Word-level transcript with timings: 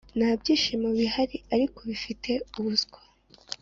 nta 0.17 0.29
byishimo 0.39 0.87
bihari 0.97 1.37
ariko 1.55 1.79
bifite 1.89 2.31
ubuswa 2.59 2.99